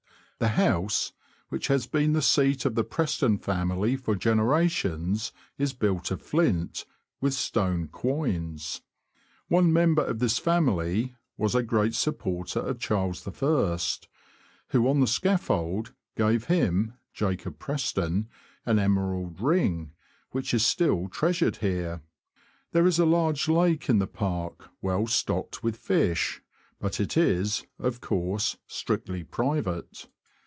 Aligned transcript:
The 0.41 0.47
house, 0.47 1.11
which 1.49 1.67
has 1.67 1.85
been 1.85 2.13
the 2.13 2.21
seat 2.23 2.65
of 2.65 2.73
the 2.73 2.83
Preston 2.83 3.37
family 3.37 3.95
for 3.95 4.15
generations, 4.15 5.31
is 5.59 5.71
built 5.73 6.09
of 6.09 6.19
flint, 6.19 6.83
with 7.19 7.35
stone 7.35 7.87
quoins. 7.87 8.81
One 9.49 9.71
member 9.71 10.03
of 10.03 10.17
this 10.17 10.39
family 10.39 11.15
was 11.37 11.53
a 11.53 11.61
great 11.61 11.93
sup 11.93 12.17
porter 12.17 12.59
of 12.59 12.79
Charles 12.79 13.23
I., 13.27 13.97
who, 14.69 14.87
on 14.87 14.99
the 14.99 15.05
scaffold, 15.05 15.93
gave 16.17 16.45
him 16.45 16.95
(Jacob 17.13 17.59
Preston) 17.59 18.27
an 18.65 18.79
emerald 18.79 19.39
ring, 19.39 19.91
which 20.31 20.55
is 20.55 20.65
still 20.65 21.07
treasured 21.07 21.57
here. 21.57 22.01
There 22.71 22.87
is 22.87 22.97
a 22.97 23.05
large 23.05 23.47
lake 23.47 23.89
in 23.89 23.99
the 23.99 24.07
park, 24.07 24.69
well 24.81 25.05
stocked 25.05 25.61
with 25.61 25.75
fish, 25.77 26.41
but 26.79 26.99
it 26.99 27.15
is, 27.15 27.63
of 27.77 28.01
course, 28.01 28.57
strictly 28.65 29.23
private. 29.23 30.07